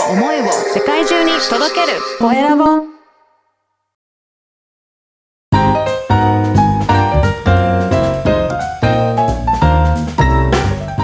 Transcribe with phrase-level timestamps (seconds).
[0.00, 1.98] を思いを世界中に届ける。
[2.18, 2.64] コエラボ。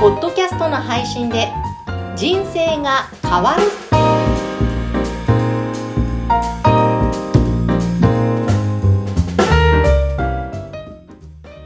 [0.01, 1.49] ポッドキャストの配信で
[2.17, 3.63] 人生が変わる。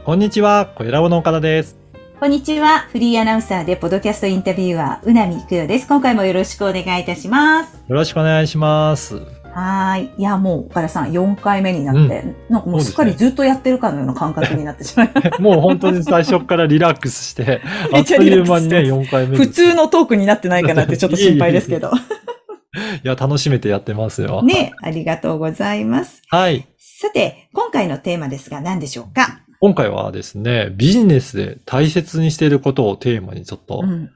[0.05, 1.84] こんにちは、小ラボの岡田です。
[2.19, 2.79] こんにちは。
[2.91, 5.87] フリーアナウンサーでポッドキャストインタビュアー、うなみいくよです。
[5.87, 7.73] 今回もよろしくお願いいたします。
[7.75, 9.17] よろしくお願いします。
[9.53, 10.11] はーい。
[10.17, 21.91] いや、もう、岡田さん、4回目になって、なんかもうすっかりずっとやってるかのような感覚になってしまいまし もう本当に最初からリラックスして、 あめっちゃっという間にね、4回目普通のトークになってないかなってちょっと心配ですけど。
[23.03, 24.41] いや、楽しめてやってますよ。
[24.41, 26.21] ね、ありがとうございます。
[26.29, 26.65] はい。
[26.77, 29.41] さて、今回のテーマですが何でしょうか？
[29.65, 34.11] 今回はですね、ビジネスで大切にしていることをテーマにちょっとう、ん。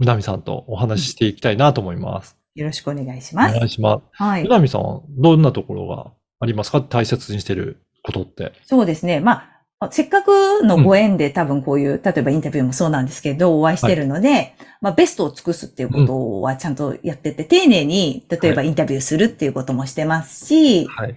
[0.00, 2.36] うなみさんとお話ししていきたいなと思います。
[2.56, 3.54] よろしくお願いしおます。
[3.54, 4.02] 願いします。
[4.10, 4.44] はい。
[4.44, 6.80] うなみさん、どんなところがありますか？
[6.80, 8.52] 大切にしていることって。
[8.64, 9.20] そうですね。
[9.20, 9.44] ま
[9.78, 21.16] あ、せっかくのご縁で多分こういう、例えばインタビューもそうなんですけど、お会いしてるので、まあ、ベストを尽くすっていうことはちゃんとやってて、丁寧に、例えばインタビューするっていうこともしてますし、はい。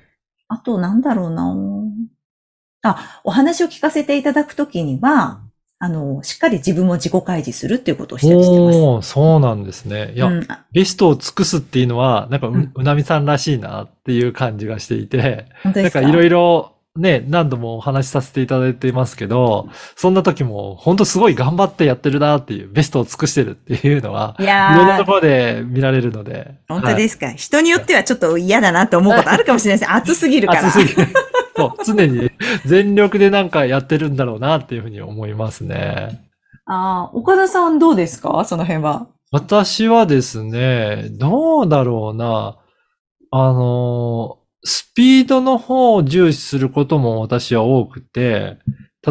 [0.50, 1.52] あとなんだろうな
[2.84, 5.42] あ、お話を聞かせていただくときには、
[5.80, 8.78] あの、しっかり自分も自己開示するっていうことをしたりしてます。
[8.78, 10.14] おー、そうなんですね。
[10.16, 26.54] いや、うんあベストを尽くすっていうのは、なんかう、うんうなみさんらしいなっていう感じがしていて、なんかいろいろね、何度もお話しさせていただいていますけど、そんな時も本当すごい頑張ってやってるなっていう、ベストを尽くしてるっていうのは、いいろんなところで見られるので。。
[26.68, 29.90] 本当ですすか、人によってはちょっと嫌だなと思うことあるかもしれないです。
[29.92, 30.68] 熱すぎるから。
[30.68, 31.08] 熱すぎる。
[31.56, 32.32] そう、常に
[32.66, 36.30] 全力でなんかやってるんだろうなっていうふうに思いますね。
[36.66, 38.44] ああ、岡田さんどうですか？
[38.46, 39.08] その辺は。
[39.32, 42.58] 私はですね、どうだろうな。
[43.32, 48.58] あの、スピードの方を重視することも私は多くて、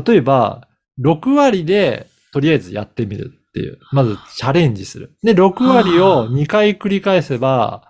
[0.06, 0.68] 例えば、
[1.00, 3.78] 6割でとりあえずやってみるっていう。
[3.90, 5.16] まずチャレンジする。
[5.22, 7.82] で、6割を2回繰り返せば、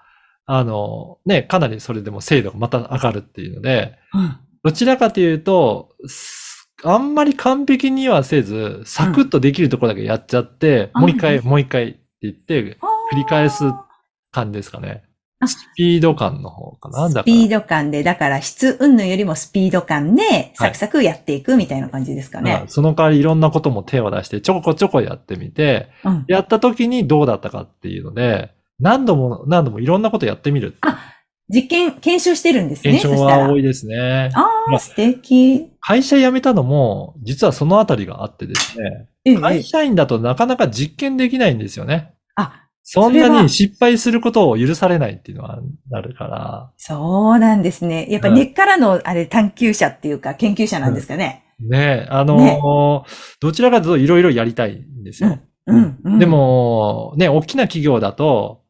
[0.47, 4.37] あの、ね、かなりそれでも精度がまた上がるっていうので、うん。
[4.65, 6.53] どちらかというと、す
[6.85, 12.79] あんまり完璧にはせず、サクッとできるところだけやっちゃって、うんもう一回、もう一回って言って、
[13.13, 13.65] 繰り返す
[14.31, 15.05] 感じですかね。
[15.39, 17.11] あスピード感の方かな。
[17.11, 22.69] スピード感で、だから質云々よりもスピード感で、サクサクやっていくみたいな感じですかまねあ。
[22.69, 26.25] その代わりいろんなことも手を出して、ちょこちょこやってみて、うん。
[26.29, 30.77] やった時にどうだったかっていうので、何度も何度もいろんなことやってみる。
[31.49, 32.99] 実験、検証してるんですね。
[32.99, 34.31] 検証は多いですね。
[34.35, 35.71] ああ、まあ素敵。
[35.81, 42.15] 会社辞めたのも、実はそのあたりがあってですね、ええ会社員だとなかなか実験できないんですよね。
[42.35, 45.61] あ、そんなに失敗することを許されないっていうのは
[45.91, 46.73] なるから。
[46.77, 48.07] そうなんですね。
[48.11, 51.45] やっぱはい根っからの、あれ、探求者っていうか、研究者なんですかね。
[51.61, 52.61] ねあのーね
[53.41, 55.39] どちらかというといろいろやりたいんですよ。
[55.67, 56.19] うん、うん。
[56.19, 58.62] で、も、ね、大きな企業だと、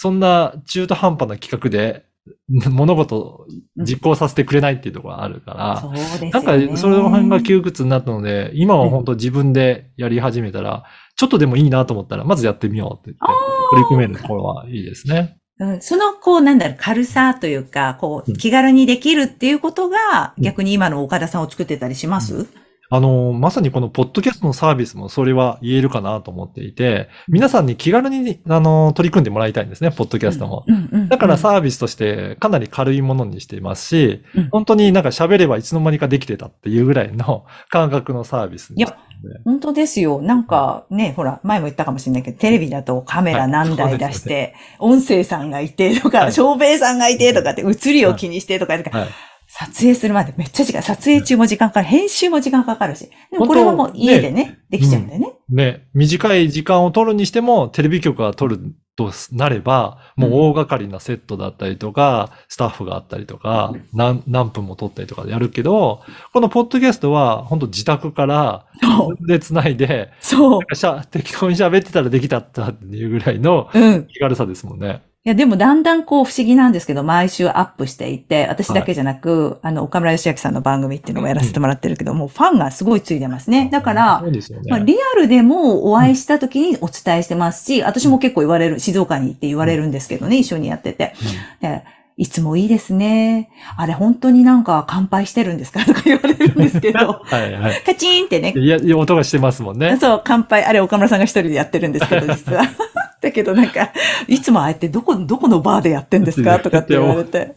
[0.00, 2.04] そんな中途半端な企画で
[2.70, 6.30] 物事を実行させてくれないっていうところがあるから、そうですよね。
[6.30, 10.84] なんか、その辺が窮屈になったので、今は本当自分でやり始めたら、
[11.16, 15.38] ちょっとでもいいなと思ったら、まずやってみようって言って、取り組めるところはいいですね。
[15.58, 15.82] うん。
[15.82, 18.36] その、こう、なんだろう、軽さというか、こう、うん。
[18.36, 20.44] 気軽にできるっていうことが、うん。
[20.44, 22.46] 逆に今の岡田さんを作ってたりします、
[22.90, 30.64] あの、まさにこのポッドキャストのサービスもそれは言えるかなと思っていて、皆さんに気軽に、あの、取り組んでもらいたいんですね、ポッドキャストも。
[31.08, 34.48] だから、サービスとしてかなり軽いものにしていますし、うん。
[34.50, 39.40] 本当になんか喋ればいつの間にかできてたっていうぐらいの 感覚のサービスにしてるんで。
[39.44, 40.22] 本当ですよ。
[40.22, 46.32] なんかね、ほら、前も言ったかもしれないけど、テレビだとカメラ何台出して、音声さんがいてとか、はい。
[46.32, 48.82] 照明さんがいてとかって、映りを気にしてとか、はい
[49.48, 53.08] 撮影するまでめっちゃ時間、撮影中も時間かかる、編集も時間かかるし。
[53.32, 55.32] でもこれはもう家でね、できちゃうんだよね。
[55.48, 66.02] ね、短い時間を取るにしても、テレビ局が取るとなれば、もう大掛かりなセットだったりとか、スタッフがあったりとか、何何分も撮ったりとかでやるけど、
[66.34, 68.66] このポッドキャストは、本当自宅から。
[69.26, 70.74] で繋いで、そう。
[70.74, 74.06] しゃ適当に喋ってたらできたったっていうぐらいのうん。
[74.06, 75.02] 気軽さですもんね。
[75.17, 83.68] いや、でもだんだんこう不思議なんですけど、毎週アップしていて、私だけじゃなく、あの、岡村義明さんの番組っていうのもやらせてもらってるけど、もうファンがすごいついてますね。
[83.70, 84.40] だからね。
[84.68, 91.14] まあ、リアルでもお会いした時にお伝えしてますし、私も結構言われる、静岡に行って言われるんですけどね、一緒にやってて。
[91.60, 91.82] で
[92.20, 93.48] いつもいいですね。
[93.76, 97.82] あれ本当になんか乾杯してるんですかとか言われるんですけど、 はいはい。
[97.86, 99.96] カチーンってね、いや音がしてますもんね。
[100.00, 102.64] そう、乾杯、あれ岡村さんが一人でやってるんですけど、実は。
[103.20, 103.92] だけどなんか、
[104.26, 106.60] いつもあえてどこ、どこのバーでやってんですか？
[106.60, 107.56] とかって言われて、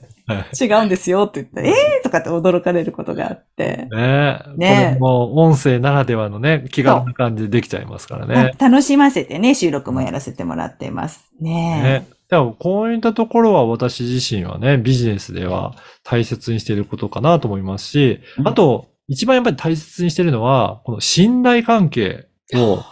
[0.60, 3.88] 違うんですよって言って、えーとかって驚かれることがあって。
[3.92, 4.58] ねえ。
[4.58, 8.54] ねえこれも音声ならではのね、気軽な感じでできちゃいますからね。
[8.58, 11.30] 楽しませてね、収録もやらせてもらっています。
[11.40, 12.08] ねね。
[12.30, 22.84] だからこういったところは私自身はね、ビジネスでは大切にしていることかなと思いますし、うんあと、一番やっぱり大切にしているのは、この信頼関係を、やっ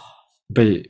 [0.54, 0.89] ぱり、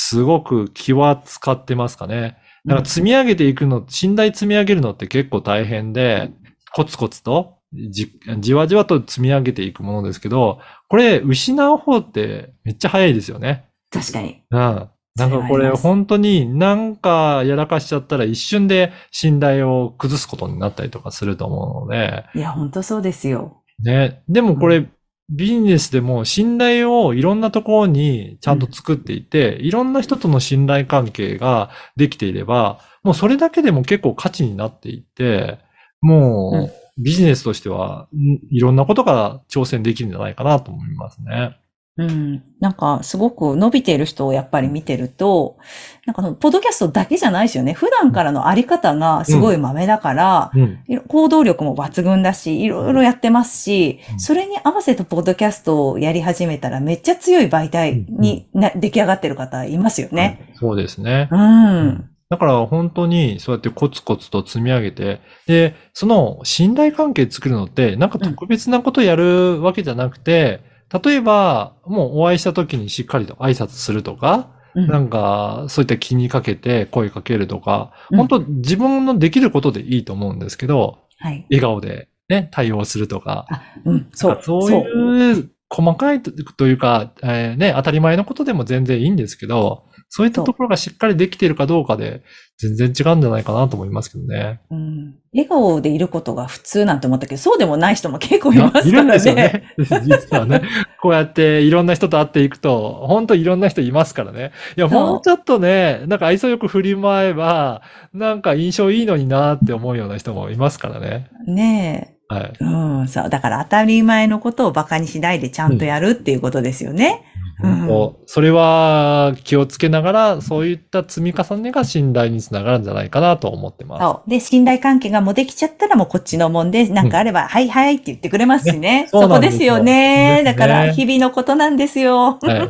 [0.00, 2.38] すごく気は使ってますかね。
[2.64, 6.30] だから積み上げていくの、信頼積み上げるのって結構大変で、
[6.72, 13.64] コツコツとじ、じわじわと積み上げていくものですけど、これ失う方ってめっちゃ早いですよね。
[13.90, 14.44] 確かに。
[14.52, 14.88] うん。
[15.16, 23.64] なんかこれ本当になんかやらかしちゃったら一瞬で信頼を崩すことになったりとかすると思うので、いや、本当そうですよ。
[23.82, 24.22] ね。
[24.28, 24.86] でもこうれ
[25.30, 35.58] ビジネスでも信頼をいろんなところにちゃんと作っていて、いろんな人との信頼関係ができていれば、もうそれだけでも結構価値になっていって、
[36.00, 41.58] もうビジネスとしてはんいろんなことが挑戦できるんじゃないかなと思いますね。
[41.98, 42.42] うん。
[42.60, 45.58] なんか、すごく伸びている人をやっぱり見てると、
[46.06, 47.72] なんかその、ポッドキャストだけじゃないですよね。
[47.72, 50.78] 普段からのあり方がすごい豆だから、うん。
[50.86, 60.52] いろ行動力も抜群だし、いろいろやってますし、うんそれに合わせてポッドキャストをやり始めたらめっちゃ強い媒体にな、出来上がってる方いますよね。
[60.54, 61.28] そうですね。
[61.30, 62.10] うん。
[62.30, 70.60] だから本当にそうやってコツコツと積み上げて、で、その信頼関係作るのって、なんか特別なことやるわけじゃなくて、
[70.92, 81.46] 例えば、もうお会いした時にしっかりと挨拶するとか、うんなんか、そういった気にかけて声かけるとか、うん本当自分のできることでいいと思うんですけど、はい。
[81.50, 84.40] 笑顔でね、対応するとか、あ、うん、そう。
[84.42, 92.22] そういう細かいというか、えーね、当たり前のことでも全然いいんですけど、そういったところがしっかりできているかどうかで、
[92.56, 94.60] 全然違うんじゃないかなと思いますけどね。
[94.70, 95.14] うん。
[95.32, 98.88] 笑顔でいることが普通なんて思ったけど、そうでもない人も結構いますからね。
[98.88, 99.74] いるんですよね。
[99.78, 100.62] 実はね。
[101.00, 104.52] こうやっていろんな人と会っていくと、本当いろんな人いますからね。
[104.76, 107.82] いや、もうちょっとね、なんか愛想よく振り舞えば、
[108.14, 111.28] なんか印象いいのになって思うような人もいますからね。
[111.46, 112.52] ねはい。
[112.60, 112.64] え。
[112.64, 113.30] うん、そう。
[113.30, 117.22] だから当たり前のことを馬鹿にしないでちゃんとやるっていうことですよね。
[117.32, 124.02] うんこうそれは気をつけながら、そういった積み重ねが信頼につながるんじゃないかなと思ってます。
[124.02, 124.30] そう。
[124.30, 129.08] で、信頼関係がもうできちゃったらもうこっちのもんで、なんかあれば、はいはいって言ってくれますしね。
[129.10, 130.42] そうそこですすよね。
[130.42, 132.38] ねだから、日々のことなんですよ。
[132.40, 132.68] はい。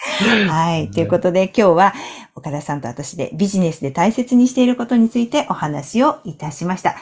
[0.48, 0.90] はい。
[0.90, 1.94] ということで、今日は、
[2.34, 6.96] 岡田さんと私でビジネスで大切にしていることについてお話をいたしました。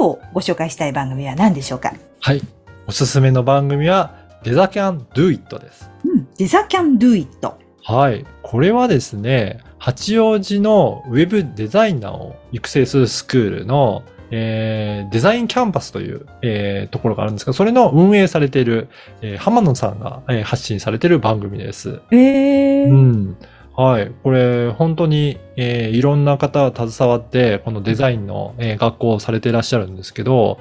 [0.00, 1.92] 今日ご紹介したい番組は何でしょうか？
[2.20, 2.40] はい。
[2.86, 5.90] おすすめの番組は、デザキャンドゥイットです。
[6.06, 6.26] うん。
[6.38, 7.58] デザキャンドゥイット。
[7.84, 8.24] はい。
[8.40, 18.88] これはですね、八王子のウェブデザイナーを育成するスクールの、えーデザインキャンパスという、えーところがあるんですが、それの運営されている、
[19.20, 22.00] えー浜野さんが、えー発信されている番組です。
[22.10, 22.88] えー。
[22.88, 23.36] うん。
[23.80, 24.12] はい。
[24.22, 30.58] これ、本当に、えーいろんな方が携わって、このデザインの、えー学校をされていらっしゃるんですけど、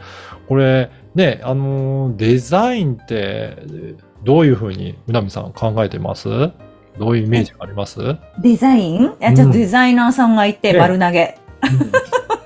[0.48, 3.58] これ、ね、あのーデザインって、
[4.24, 6.30] どういうふうに、うなみさん考えてます？
[6.98, 9.04] どういうイメージがあります、うんデザイン？
[9.04, 9.54] いや、じゃあうん。
[9.54, 11.38] デザイナーさんがいてね丸投げ。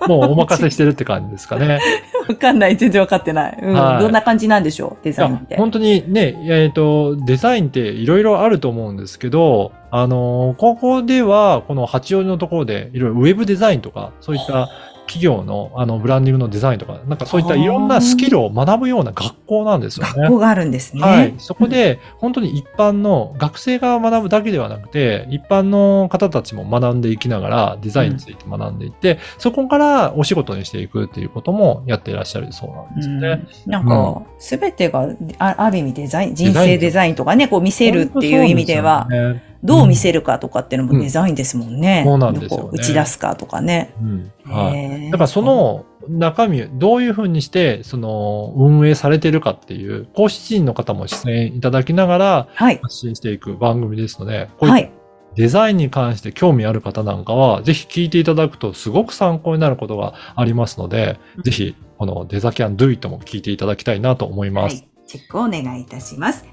[0.08, 1.79] もうお任せしてるって感じですかね。
[2.27, 2.75] わかんない。
[2.77, 3.60] 全然わかってない。
[3.62, 3.74] うん。
[3.74, 5.03] はいどんな感じなんでしょう？
[5.03, 5.55] デザインって。
[5.58, 14.70] 本当にね、えっ、と、デザインっていろいろあると思うんですけど、あのーここでは、この八王子のところで、いろいろウェブデザインとか、そういった
[15.13, 20.13] 企業の、あの、ブランディングのデザインとか、なんかそういったいろんなスキルを学ぶような学校なんですよね。
[20.15, 21.01] 学校があるんですね。
[21.03, 21.36] はい。
[21.38, 33.46] そこで、本当に一般の学生が学ぶだけではなくて、一般の方たちも学んでいきながら、デザインについて学んでいって、そこからお仕事にしていくっていうこともやっていらっしゃるそうなんですよね。
[33.67, 42.03] うんなんか、すべてがあある意味デザイン、人生デザインとかね、こう見せるっていう意味では、でねどう見せるかとかっていうのもデザインですもんね。
[42.05, 43.96] そうなんですよね打ち出すかとかね。
[44.01, 44.77] うんはい。
[44.77, 52.79] へーだからそ、の中身、どういうふうにして、その、運営されてるかっていう、講師陣の方も出演いただきながらはい。
[52.82, 54.91] 発信していく番組ですので、はい。
[55.36, 64.75] デザインに関して興味ある方なんかは、ぜひ聞いていただくとすごく参考になることがありますので、ぜひ、このデザキャンドゥイットも聞いていただきたいなと思います。
[64.75, 64.89] はい。
[65.08, 66.46] チェックをお願いいたします。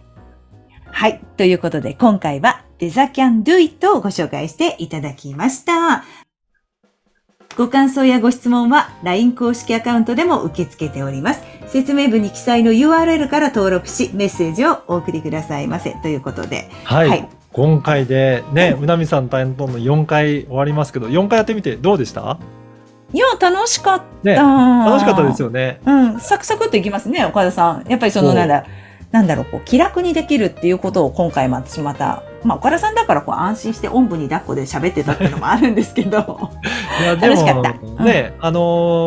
[0.87, 1.21] はい。
[1.37, 6.03] ということで、今回はデザキャンドゥイットをご紹介していただきました。
[7.55, 11.43] こご感想やご質問は LINE 公式アカウントでも受け付けております。
[11.67, 15.91] 説明文に記載の URL から登録し、メッセージをお送りくださいませ。
[16.01, 16.71] ということで。
[16.85, 17.09] はい。
[17.09, 22.39] はい今回でね、うなみさん担当の4回終わりますけど、4回やってみてどうでした？
[23.13, 24.05] いや、楽しかった。
[24.23, 25.49] ね、楽しかったですよ。
[25.49, 25.81] よね。
[25.85, 27.85] うん、サクサクっといきますね、岡田さん。
[27.89, 28.65] やっぱりその、なんだ、
[29.11, 36.51] なんだろう、こう、気楽にできるっていうことを今回も私また、まあ、岡田さんだからこう安心しておんぶに抱っこで喋ってたっていうのもあるんですけど。
[37.01, 38.61] いや、で楽しかったも、ね、あの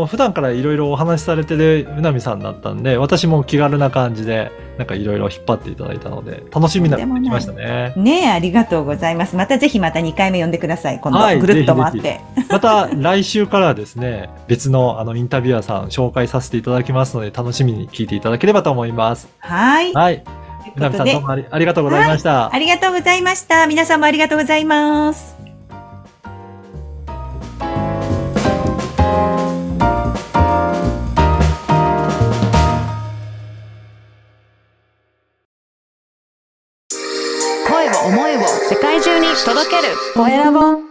[0.03, 7.93] ー普段からいろいろお話しされてるうなみさんだったんで、私も気軽な感じで、なんかいろいろ引っ張っていただいたので、楽しみながら来ましたね。
[7.95, 9.35] ねえ、ありがとうございます。
[9.35, 10.99] またぜひまた2回目呼んでください。
[10.99, 12.21] 今度、はいぐるっと回っぜて。
[12.49, 19.27] また来週からはですね、別のあのインタビュアーさん紹介させていただきますので、楽しみに聞いていただければと思います。
[19.39, 19.93] はい。
[19.93, 20.23] はい。
[20.79, 22.53] いうことでどうもありありがとうございました。
[22.53, 23.67] ありがとうございました。
[23.67, 25.35] 皆さんもありがとうございます。
[37.67, 40.82] 声を思いを世界中に届けるコエラボ